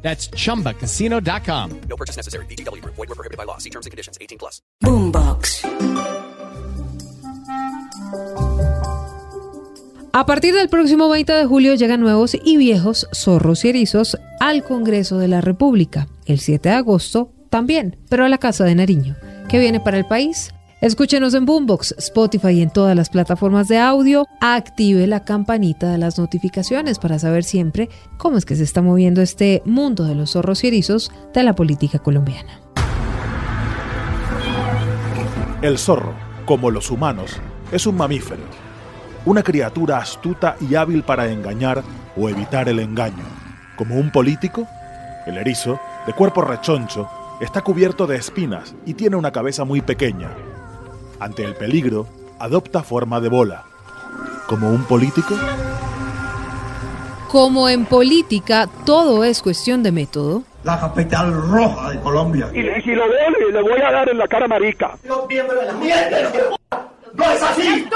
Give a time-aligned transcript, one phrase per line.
[0.00, 1.70] That's chumbacasino.com.
[1.88, 2.46] No purchase necessary.
[2.46, 2.82] BGW.
[2.84, 3.58] Void were prohibited by law.
[3.58, 4.16] See terms and conditions.
[4.20, 4.62] 18 plus.
[4.80, 5.64] Boombox.
[10.12, 14.64] A partir del próximo 20 de julio llegan nuevos y viejos zorros y erizos al
[14.64, 16.08] Congreso de la República.
[16.26, 19.16] El 7 de agosto también, pero a la Casa de Nariño.
[19.48, 20.50] ¿Qué viene para el país?
[20.80, 24.28] Escúchenos en Boombox, Spotify y en todas las plataformas de audio.
[24.40, 29.20] Active la campanita de las notificaciones para saber siempre cómo es que se está moviendo
[29.20, 32.60] este mundo de los zorros y erizos de la política colombiana.
[35.62, 36.14] El zorro,
[36.46, 37.40] como los humanos,
[37.72, 38.44] es un mamífero,
[39.26, 41.82] una criatura astuta y hábil para engañar
[42.16, 43.24] o evitar el engaño.
[43.76, 44.68] Como un político,
[45.26, 47.08] el erizo, de cuerpo rechoncho,
[47.40, 50.30] está cubierto de espinas y tiene una cabeza muy pequeña.
[51.20, 52.06] Ante el peligro,
[52.38, 53.64] adopta forma de bola.
[54.46, 55.34] Como un político,
[57.28, 62.50] Como en política todo es cuestión de método, la capital roja de Colombia.
[62.54, 64.96] Y, y si lo veo, le, le voy a dar en la cara marica.
[67.14, 67.86] ¡No es así!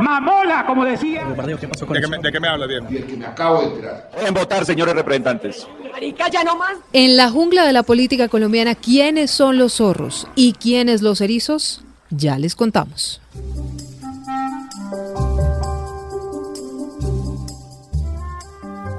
[0.00, 1.24] Mamola, como decía.
[1.24, 2.86] ¿De qué, me, de qué me habla bien?
[2.90, 4.10] Y el que me acabo de enterar.
[4.26, 5.66] En votar, señores representantes.
[6.92, 11.84] En la jungla de la política colombiana, ¿quiénes son los zorros y quiénes los erizos?
[12.10, 13.20] Ya les contamos.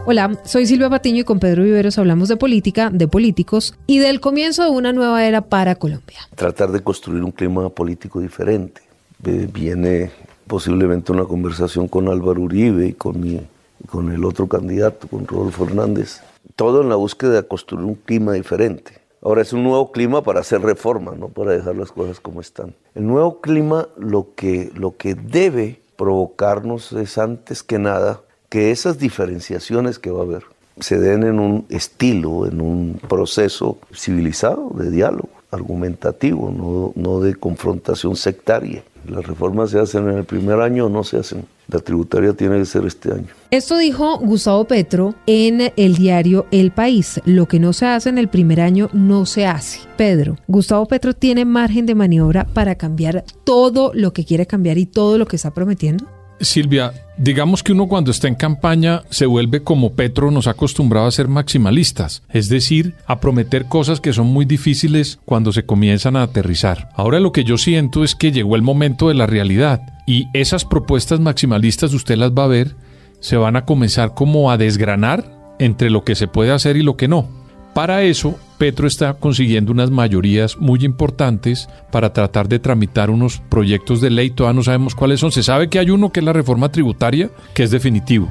[0.05, 4.19] Hola, soy Silvia Patiño y con Pedro Viveros hablamos de política, de políticos y del
[4.19, 6.19] comienzo de una nueva era para Colombia.
[6.35, 8.81] tratar de construir un clima político diferente.
[9.25, 10.11] Eh, viene
[10.47, 13.41] posiblemente una conversación con Álvaro Uribe y con, mi-
[13.87, 16.21] con el otro candidato, con Rodolfo Hernández.
[16.55, 18.98] Todo en la búsqueda de construir un clima diferente.
[19.21, 22.73] Ahora es un nuevo clima para hacer reformas, no para dejar las cosas como están.
[22.95, 28.97] El nuevo clima lo que, lo que debe provocarnos es antes que nada que esas
[28.97, 30.43] diferenciaciones que va a haber
[30.79, 37.35] se den en un estilo, en un proceso civilizado de diálogo, argumentativo, no, no de
[37.35, 38.83] confrontación sectaria.
[39.05, 41.45] Las reformas se hacen en el primer año o no se hacen.
[41.71, 43.27] La tributaria tiene que ser este año.
[43.51, 47.21] Esto dijo Gustavo Petro en el diario El País.
[47.25, 49.79] Lo que no se hace en el primer año no se hace.
[49.97, 54.85] Pedro, Gustavo Petro tiene margen de maniobra para cambiar todo lo que quiere cambiar y
[54.85, 56.05] todo lo que está prometiendo.
[56.41, 61.07] Silvia, digamos que uno cuando está en campaña se vuelve como Petro nos ha acostumbrado
[61.07, 66.15] a ser maximalistas, es decir, a prometer cosas que son muy difíciles cuando se comienzan
[66.15, 66.89] a aterrizar.
[66.95, 70.65] Ahora lo que yo siento es que llegó el momento de la realidad y esas
[70.65, 72.75] propuestas maximalistas usted las va a ver,
[73.19, 76.97] se van a comenzar como a desgranar entre lo que se puede hacer y lo
[76.97, 77.29] que no.
[77.75, 84.01] Para eso, Petro está consiguiendo unas mayorías muy importantes para tratar de tramitar unos proyectos
[84.01, 84.31] de ley.
[84.31, 85.31] Todavía no sabemos cuáles son.
[85.31, 88.29] Se sabe que hay uno que es la reforma tributaria, que es definitivo,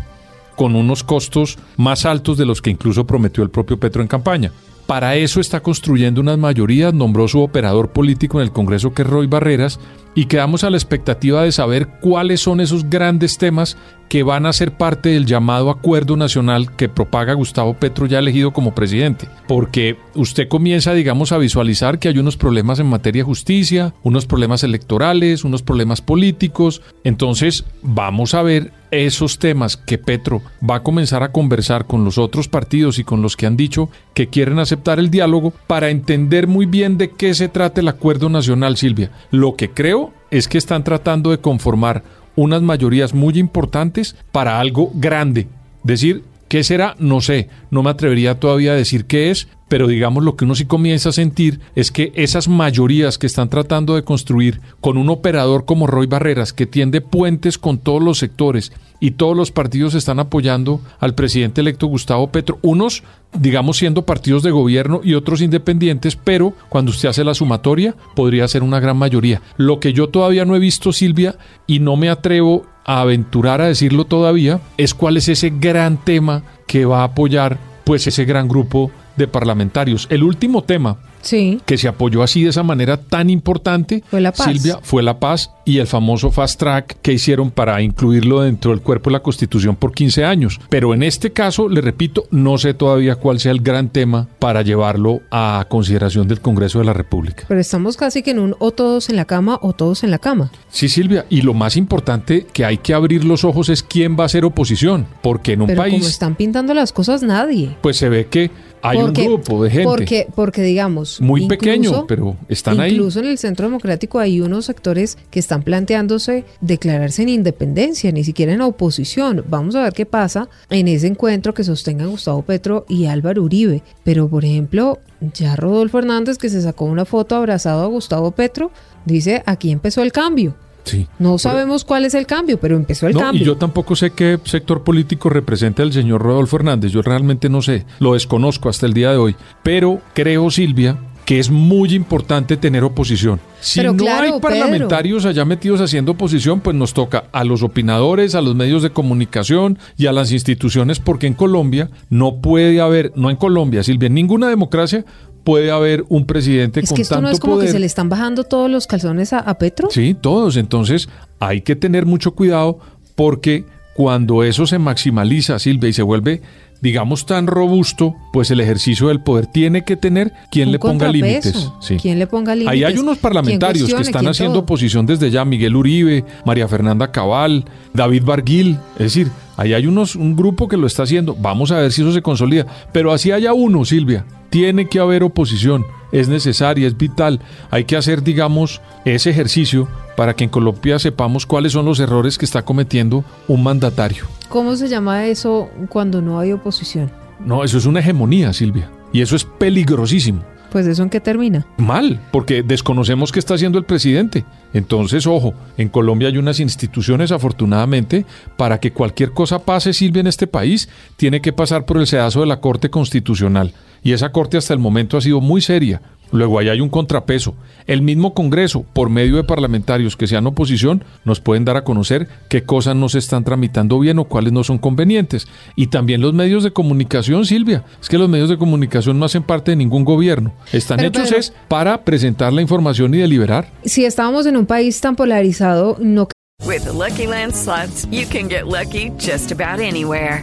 [0.56, 4.50] con unos costos más altos de los que incluso prometió el propio Petro en campaña.
[4.88, 9.09] Para eso está construyendo unas mayorías, nombró su operador político en el Congreso que es
[9.09, 9.78] Roy Barreras
[10.19, 13.77] y quedamos a la expectativa de saber cuáles son esos grandes temas
[14.09, 18.53] que van a ser parte del llamado acuerdo nacional que propaga Gustavo Petro ya elegido
[18.53, 19.29] como presidente.
[19.47, 24.27] Porque usted comienza, digamos, a visualizar que hay unos problemas en materia de justicia, unos
[24.27, 26.83] problemas electorales, unos problemas políticos.
[27.05, 32.17] Entonces, vamos a ver esos temas que Petro va a comenzar a conversar con los
[32.17, 36.47] otros partidos y con los que han dicho que quieren aceptar el diálogo para entender
[36.47, 39.11] muy bien de qué se trata el acuerdo nacional, Silvia.
[39.31, 42.03] Lo que creo es que están tratando de conformar
[42.37, 45.49] unas mayorías muy importantes para algo grande.
[45.83, 46.94] Decir, ¿qué será?
[46.99, 50.55] No sé, no me atrevería todavía a decir qué es, pero digamos lo que uno
[50.55, 55.11] sí comienza a sentir es que esas mayorías que están tratando de construir con un
[55.11, 59.94] operador como Roy Barreras, que tiende puentes con todos los sectores y todos los partidos
[59.94, 65.43] están apoyando al presidente electo Gustavo Petro, unos digamos siendo partidos de gobierno y otros
[65.43, 69.43] independientes, pero cuando usted hace la sumatoria podría ser una gran mayoría.
[69.56, 71.37] Lo que yo todavía no he visto, Silvia,
[71.67, 76.43] y no me atrevo a aventurar a decirlo todavía, es cuál es ese gran tema
[76.67, 80.06] que va a apoyar pues ese gran grupo de parlamentarios.
[80.11, 81.61] El último tema Sí.
[81.67, 84.47] que se apoyó así de esa manera tan importante, Fue la paz.
[84.53, 88.81] Silvia, fue la paz y el famoso fast track que hicieron para incluirlo dentro del
[88.81, 90.61] cuerpo de la Constitución por 15 años.
[90.70, 94.62] Pero en este caso, le repito, no sé todavía cuál sea el gran tema para
[94.62, 97.44] llevarlo a consideración del Congreso de la República.
[97.49, 100.19] Pero estamos casi que en un o todos en la cama o todos en la
[100.19, 100.50] cama.
[100.71, 104.25] Sí, Silvia, y lo más importante que hay que abrir los ojos es quién va
[104.25, 107.76] a ser oposición, porque en un Pero como país están pintando las cosas, nadie.
[107.82, 108.50] pues se ve que
[108.81, 111.07] hay Porque- un grupo de gente Porque, porque digamos.
[111.20, 112.93] Muy incluso- pequeño, pero están ahí.
[112.93, 118.25] Incluso en el centro democrático hay unos sectores que están planteándose declararse en independencia, ni
[118.25, 119.44] siquiera en oposición.
[119.49, 123.82] Vamos a ver qué pasa en ese encuentro que sostengan Gustavo Petro y Álvaro Uribe.
[124.05, 124.99] Pero, por ejemplo,
[125.34, 128.70] ya Rodolfo Hernández, que se sacó una foto abrazado a Gustavo Petro,
[129.04, 130.54] dice, aquí empezó el cambio.
[130.88, 131.06] Sí.
[131.19, 133.43] No sabemos cuál es el cambio, pero empezó el No, cambio.
[133.43, 136.93] y yo tampoco sé qué sector político representa el señor Rodolfo Hernández.
[136.93, 139.37] Yo realmente no sé, lo desconozco hasta el día de hoy.
[139.62, 143.38] Pero creo, Silvia, que es muy importante tener oposición.
[143.61, 144.40] Si Pero no claro, hay Pedro.
[144.40, 148.90] parlamentarios allá metidos haciendo oposición, pues nos toca a los opinadores, a los medios de
[148.90, 154.06] comunicación y a las instituciones, porque en Colombia no puede haber, no en Colombia, Silvia,
[154.06, 155.05] en ninguna democracia
[155.49, 157.69] puede haber un presidente es con que esto tanto no es como poder.
[157.69, 159.89] que se le están bajando todos los calzones a, a Petro.
[159.91, 160.59] Sí, todos.
[160.59, 161.09] Entonces
[161.39, 162.81] hay que tener mucho cuidado
[163.15, 163.65] porque
[163.99, 166.41] cuando eso se maximaliza, Silvia, y se vuelve,
[166.81, 171.11] digamos, tan robusto, pues el ejercicio del poder tiene que tener quien Un le ponga
[171.11, 171.73] límites.
[171.81, 171.97] Sí.
[171.97, 172.73] Quien le ponga límites.
[172.75, 174.62] Ahí hay unos parlamentarios que están haciendo todo.
[174.62, 180.15] oposición desde ya, Miguel Uribe, María Fernanda Cabal, David Barguil, es decir, ahí hay unos,
[180.15, 183.33] un grupo que lo está haciendo, vamos a ver si eso se consolida, pero así
[183.33, 187.40] haya uno, Silvia, tiene que haber oposición, es necesaria, es vital,
[187.70, 192.38] hay que hacer, digamos, ese ejercicio para que en Colombia sepamos cuáles son los errores
[192.38, 194.25] que está cometiendo un mandatario.
[194.49, 197.10] ¿Cómo se llama eso cuando no hay oposición?
[197.40, 200.43] No, eso es una hegemonía, Silvia, y eso es peligrosísimo.
[200.70, 201.66] Pues eso en qué termina.
[201.78, 204.44] Mal, porque desconocemos qué está haciendo el presidente.
[204.75, 208.26] Entonces, ojo, en Colombia hay unas instituciones, afortunadamente,
[208.56, 212.40] para que cualquier cosa pase, Silvia, en este país, tiene que pasar por el sedazo
[212.40, 213.72] de la Corte Constitucional.
[214.03, 216.00] Y esa Corte hasta el momento ha sido muy seria.
[216.31, 217.55] Luego ahí hay un contrapeso.
[217.87, 222.29] El mismo Congreso, por medio de parlamentarios que sean oposición, nos pueden dar a conocer
[222.50, 225.49] qué cosas no se están tramitando bien o cuáles no son convenientes.
[225.75, 227.83] Y también los medios de comunicación, Silvia.
[227.99, 230.53] Es que los medios de comunicación no hacen parte de ningún gobierno.
[230.71, 233.73] Están Pero, hechos Pedro- es para presentar la información y deliberar.
[233.87, 236.29] Si estábamos en un país tan polarizado, no
[236.67, 240.43] With the Lucky Land slots, you can get lucky just about anywhere.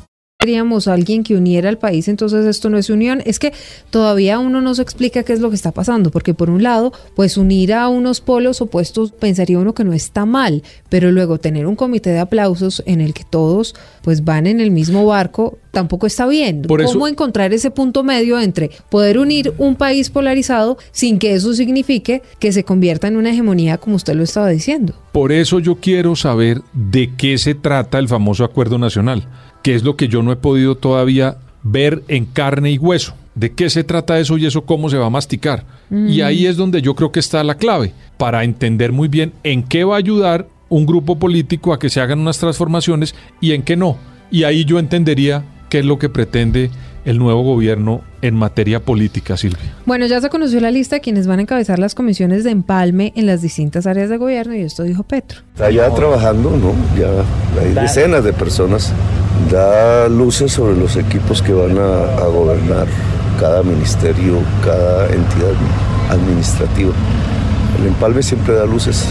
[0.45, 3.21] Queríamos a alguien que uniera al país, entonces esto no es unión.
[3.25, 3.53] Es que
[3.91, 6.91] todavía uno no se explica qué es lo que está pasando, porque por un lado,
[7.15, 11.67] pues unir a unos polos opuestos pensaría uno que no está mal, pero luego tener
[11.67, 16.07] un comité de aplausos en el que todos pues van en el mismo barco tampoco
[16.07, 16.63] está bien.
[16.63, 21.35] Por eso- ¿Cómo encontrar ese punto medio entre poder unir un país polarizado sin que
[21.35, 24.95] eso signifique que se convierta en una hegemonía como usted lo estaba diciendo?
[25.11, 29.27] Por eso yo quiero saber de qué se trata el famoso acuerdo nacional,
[29.61, 33.13] que es lo que yo no he podido todavía ver en carne y hueso.
[33.35, 35.63] ¿De qué se trata eso y eso cómo se va a masticar?
[35.89, 39.63] Y ahí es donde yo creo que está la clave, para entender muy bien en
[39.63, 43.63] qué va a ayudar un grupo político a que se hagan unas transformaciones y en
[43.63, 43.97] qué no.
[44.31, 46.71] Y ahí yo entendería qué es lo que pretende
[47.05, 49.73] el nuevo gobierno en materia política, Silvia.
[49.85, 53.11] Bueno, ya se conoció la lista de quienes van a encabezar las comisiones de empalme
[53.15, 55.41] en las distintas áreas de gobierno y esto dijo Petro.
[55.53, 56.73] Está ya trabajando, ¿no?
[56.99, 57.25] Ya
[57.61, 58.93] hay decenas de personas.
[59.49, 62.87] Da luces sobre los equipos que van a, gobernar
[63.39, 65.53] cada ministerio, cada entidad
[66.09, 66.93] administrativa.
[67.79, 69.05] El empalme siempre da luces.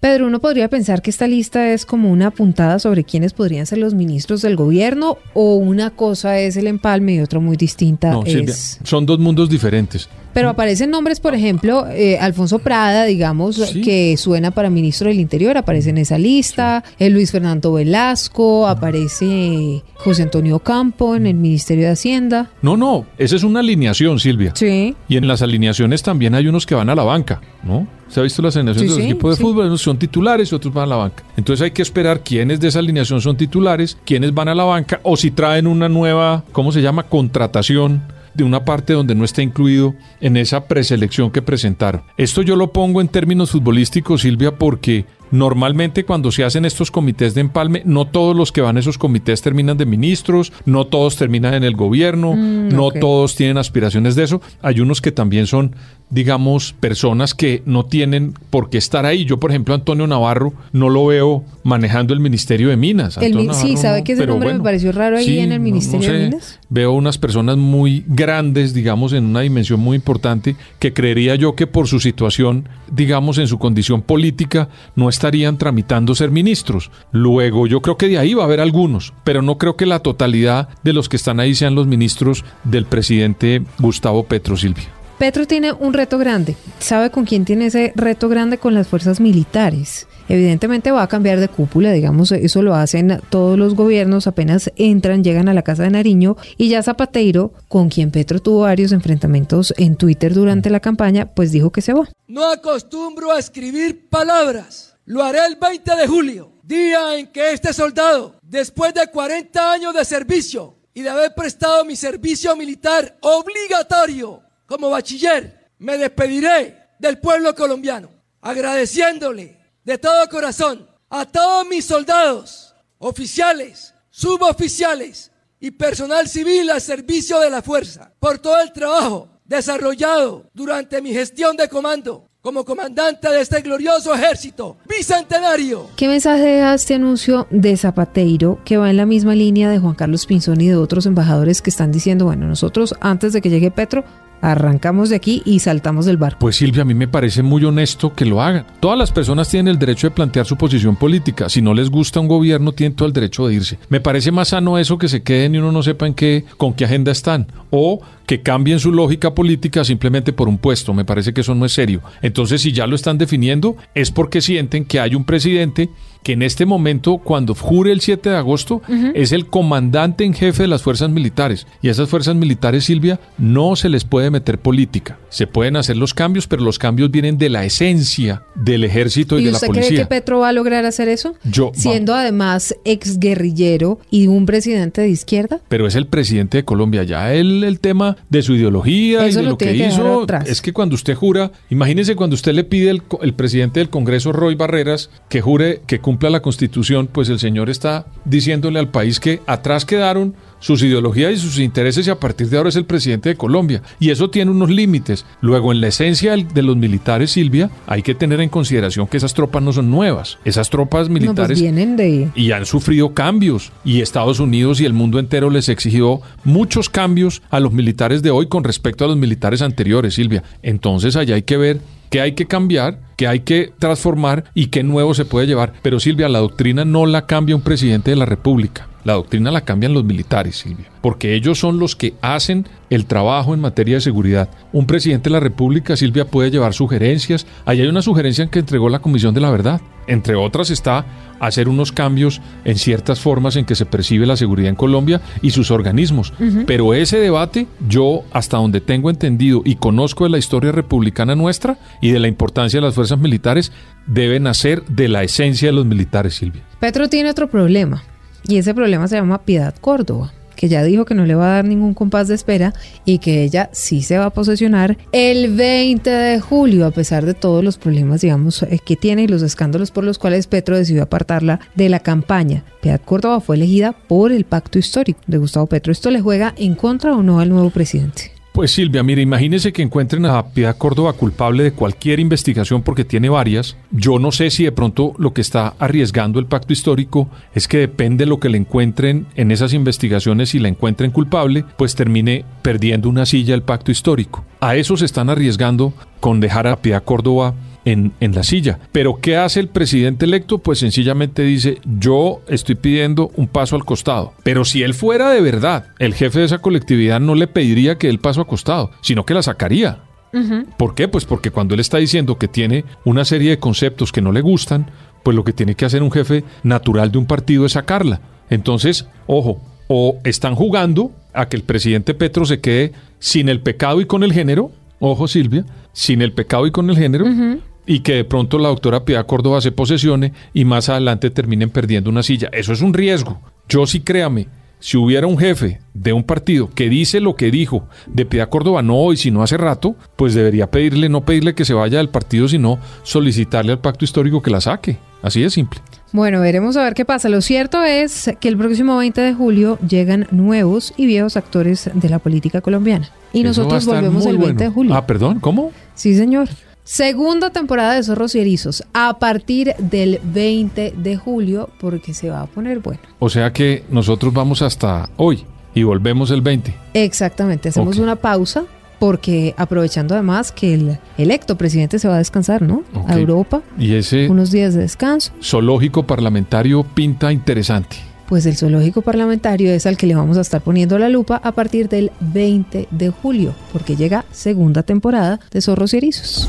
[0.00, 3.78] Pedro, uno podría pensar que esta lista es como una puntada sobre quiénes podrían ser
[3.78, 8.22] los ministros del gobierno o una cosa es el empalme y otra muy distinta No,
[8.24, 8.32] es...
[8.32, 10.08] Silvia, son dos mundos diferentes.
[10.34, 13.80] Pero aparecen nombres, por ejemplo, eh, Alfonso Prada, digamos, Sí.
[13.80, 16.84] que suena para ministro del Interior, aparece en esa lista.
[17.00, 22.50] El Luis Fernando Velasco, aparece José Antonio Campo en el Ministerio de Hacienda.
[22.62, 24.52] No, no, esa es una alineación, Silvia.
[24.54, 24.94] Sí.
[25.08, 27.88] Y en las alineaciones también hay unos que van a la banca, ¿no?
[28.08, 29.42] ¿Se ha visto las alineaciones Sí, de los sí, equipos de sí.
[29.42, 29.66] fútbol?
[29.66, 31.24] Unos son titulares y otros van a la banca.
[31.36, 35.00] Entonces hay que esperar quiénes de esa alineación son titulares, quiénes van a la banca
[35.02, 37.04] o si traen una nueva, ¿cómo se llama?
[37.04, 38.02] Contratación
[38.34, 42.02] de una parte donde no está incluido en esa preselección que presentaron.
[42.16, 47.34] Esto yo lo pongo en términos futbolísticos, Silvia, porque Normalmente cuando se hacen estos comités
[47.34, 51.16] de empalme, no todos los que van a esos comités terminan de ministros, no todos
[51.16, 54.40] terminan en el gobierno, Mm, no todos tienen aspiraciones de eso.
[54.62, 55.74] Hay unos que también son,
[56.10, 59.24] digamos, personas que no tienen por qué estar ahí.
[59.24, 63.18] Yo, por ejemplo, Antonio Navarro no lo veo manejando el Ministerio de Minas.
[63.18, 66.14] El sí, ¿sabe no, que ese nombre me pareció raro ahí en el Ministerio no
[66.14, 66.24] de sé.
[66.26, 66.60] Minas?
[66.70, 71.66] Veo unas personas muy grandes, digamos, en una dimensión muy importante, que creería yo que
[71.66, 76.90] por su situación, digamos, en su condición política, no estarían tramitando ser ministros.
[77.12, 80.00] Luego, yo creo que de ahí va a haber algunos, pero no creo que la
[80.00, 84.97] totalidad de los que están ahí sean los ministros del presidente Gustavo Petro Silvia.
[85.18, 86.56] Petro tiene un reto grande.
[86.78, 88.58] ¿Sabe con quién tiene ese reto grande?
[88.58, 90.06] Con las fuerzas militares.
[90.28, 95.24] Evidentemente va a cambiar de cúpula, digamos, eso lo hacen todos los gobiernos, apenas entran,
[95.24, 99.74] llegan a la Casa de Nariño y ya Zapateiro, con quien Petro tuvo varios enfrentamientos
[99.76, 102.08] en Twitter durante la campaña, pues dijo que se va.
[102.28, 104.94] No acostumbro a escribir palabras.
[105.04, 109.94] Lo haré el 20 de julio, día en que este soldado, después de 40 años
[109.94, 117.18] de servicio y de haber prestado mi servicio militar obligatorio como bachiller, me despediré del
[117.18, 118.10] pueblo colombiano,
[118.42, 127.40] agradeciéndole de todo corazón a todos mis soldados, oficiales, suboficiales y personal civil al servicio
[127.40, 133.28] de la fuerza por todo el trabajo desarrollado durante mi gestión de comando como comandante
[133.28, 135.88] de este glorioso ejército bicentenario.
[135.96, 139.94] ¿Qué mensaje deja este anuncio de Zapateiro que va en la misma línea de Juan
[139.94, 143.70] Carlos Pinzón y de otros embajadores que están diciendo, bueno, nosotros antes de que llegue
[143.70, 144.04] Petro,
[144.40, 146.38] arrancamos de aquí y saltamos del barco?
[146.40, 148.66] Pues Silvia, a mí me parece muy honesto que lo hagan.
[148.80, 151.48] Todas las personas tienen el derecho de plantear su posición política.
[151.48, 153.78] Si no les gusta un gobierno, tienen todo el derecho de irse.
[153.88, 156.74] Me parece más sano eso que se queden y uno no sepa en qué, con
[156.74, 157.46] qué agenda están.
[157.70, 160.92] O que cambien su lógica política simplemente por un puesto.
[160.94, 162.02] Me parece que eso no es serio.
[162.22, 165.88] Entonces, si ya lo están definiendo, es porque sienten que hay un presidente
[166.22, 168.82] que en este momento, cuando jure el 7 de agosto,
[169.14, 171.66] es el comandante en jefe de las fuerzas militares.
[171.80, 175.18] Y a esas fuerzas militares, Silvia, no se les puede meter política.
[175.30, 179.42] Se pueden hacer los cambios, pero los cambios vienen de la esencia del ejército y,
[179.42, 180.02] ¿Y de la usted cree policía.
[180.02, 181.34] que Petro va a lograr hacer eso?
[181.44, 185.60] Yo- Siendo además exguerrillero y un presidente de izquierda.
[185.68, 187.04] Pero es el presidente de Colombia.
[187.04, 190.26] Ya el, el tema de su ideología Eso y de lo que hizo.
[190.46, 194.32] Es que cuando usted jura, imagínese cuando usted le pide el, el presidente del Congreso,
[194.32, 199.20] Roy Barreras, que jure que cumpla la constitución, pues el señor está diciéndole al país
[199.20, 202.84] que atrás quedaron sus ideologías y sus intereses y a partir de ahora es el
[202.84, 203.82] presidente de Colombia.
[204.00, 205.24] Y eso tiene unos límites.
[205.40, 209.34] Luego, en la esencia de los militares, Silvia, hay que tener en consideración que esas
[209.34, 210.38] tropas no son nuevas.
[210.44, 212.28] Esas tropas No, pues militares vienen de...
[212.34, 217.42] y han sufrido cambios y Estados Unidos y el mundo entero les exigió muchos cambios
[217.50, 220.42] a los militares de hoy con respecto a los militares anteriores, Silvia.
[220.62, 224.82] Entonces allá hay que ver qué hay que cambiar, qué hay que transformar y qué
[224.82, 225.74] nuevo se puede llevar.
[225.82, 228.88] Pero Silvia, la doctrina no la cambia un presidente de la República.
[229.08, 233.54] La doctrina la cambian los militares, Silvia, porque ellos son los que hacen el trabajo
[233.54, 234.50] en materia de seguridad.
[234.70, 237.46] Un presidente de la República, Silvia, puede llevar sugerencias.
[237.64, 239.80] Ahí hay una sugerencia que entregó la Comisión de la Verdad.
[240.08, 241.06] Entre otras está
[241.40, 245.52] hacer unos cambios en ciertas formas en que se percibe la seguridad en Colombia y
[245.52, 246.34] sus organismos.
[246.66, 251.78] Pero ese debate, yo hasta donde tengo entendido y conozco de la historia republicana nuestra
[252.02, 253.72] y de la importancia de las fuerzas militares,
[254.06, 256.62] debe nacer de la esencia de los militares, Silvia.
[256.78, 258.02] Petro tiene otro problema
[258.48, 261.54] y ese problema se llama Piedad Córdoba que ya dijo que no le va a
[261.54, 262.74] dar ningún compás de espera
[263.04, 267.34] y que ella sí se va a posesionar el 20 de julio, a pesar de
[267.34, 271.04] todos los problemas, digamos, eh, que tiene y los escándalos por los cuales Petro decidió
[271.04, 272.64] apartarla de la campaña.
[272.82, 275.92] Piedad Córdoba fue elegida por el pacto histórico de Gustavo Petro.
[275.92, 278.37] ¿Esto le juega en contra o no al nuevo presidente?
[278.58, 283.28] Pues Silvia, mire, imagínese que encuentren a Piedad Córdoba culpable de cualquier investigación porque tiene
[283.28, 283.76] varias.
[283.92, 287.78] Yo no sé si de pronto lo que está arriesgando el pacto histórico es que
[287.78, 292.44] depende de lo que le encuentren en esas investigaciones, si la encuentren culpable, pues termine
[292.62, 294.44] perdiendo una silla el pacto histórico.
[294.58, 297.54] A eso se están arriesgando con dejar a Piedad Córdoba
[297.92, 298.78] en, en, la silla.
[298.92, 300.58] Pero ¿qué hace el presidente electo?
[300.58, 304.34] Pues sencillamente dice, yo estoy pidiendo un paso al costado.
[304.42, 308.08] Pero si él fuera de verdad, el jefe de esa colectividad no le pediría que
[308.08, 310.00] el paso al costado, sino que la sacaría.
[310.34, 310.66] Uh -huh.
[310.76, 311.08] ¿Por qué?
[311.08, 314.42] Pues porque cuando él está diciendo que tiene una serie de conceptos que no le
[314.42, 314.90] gustan,
[315.22, 318.20] pues lo que tiene que hacer un jefe natural de un partido es sacarla.
[318.50, 324.02] Entonces, ojo, o están jugando a que el presidente Petro se quede sin el pecado
[324.02, 325.64] y con el género, ojo Silvia,
[325.94, 329.04] sin el pecado y con el género, uh -huh y que de pronto la doctora
[329.04, 332.50] Piedad Córdoba se posesione y más adelante terminen perdiendo una silla.
[332.52, 333.40] Eso es un riesgo.
[333.66, 334.46] Yo sí créame
[334.78, 338.82] si hubiera un jefe de un partido que dice lo que dijo de Piedad Córdoba
[338.82, 342.46] no hoy, sino hace rato, pues debería pedirle, no pedirle que se vaya del partido,
[342.46, 344.98] sino solicitarle al pacto histórico que la saque.
[345.22, 345.80] Así de simple.
[346.12, 347.28] Bueno, veremos a ver qué pasa.
[347.28, 352.08] Lo cierto es que el próximo 20 de julio llegan nuevos y viejos actores de
[352.08, 353.10] la política colombiana.
[353.32, 354.94] Y Eso nosotros volvemos el 20 de julio.
[354.94, 355.72] Ah, perdón, ¿cómo?
[355.94, 356.48] Sí, señor.
[356.90, 362.40] Segunda temporada de Zorros y Erizos a partir del 20 de julio porque se va
[362.40, 363.00] a poner bueno.
[363.18, 366.74] O sea que nosotros vamos hasta hoy y volvemos el 20.
[366.94, 368.64] Exactamente, hacemos una pausa
[368.98, 372.84] porque aprovechando además que el electo presidente se va a descansar, ¿no?
[373.06, 375.32] A Europa, Y ese unos días de descanso.
[375.42, 377.98] zoológico parlamentario pinta interesante.
[378.30, 381.52] Pues el zoológico parlamentario es al que le vamos a estar poniendo la lupa a
[381.52, 386.48] partir del 20 de julio, porque llega segunda temporada de Zorros y Erizos.